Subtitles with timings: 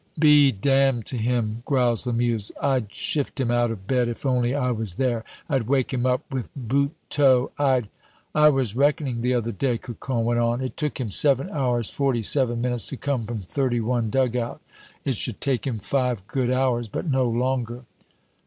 [0.17, 2.51] "Be damned to him," growls Lamuse.
[2.59, 5.23] "I'd shift him out of bed if only I was there!
[5.47, 7.87] I'd wake him up with boot toe, I'd"
[8.33, 12.23] "I was reckoning, the other day," Cocon went on; "it took him seven hours forty
[12.23, 14.59] seven minutes to come from thirty one dug out.
[15.05, 17.83] It should take him five good hours, but no longer."